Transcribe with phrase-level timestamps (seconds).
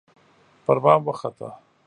[0.65, 1.49] پربام وخته